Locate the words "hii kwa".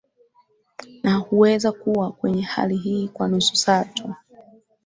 2.77-3.27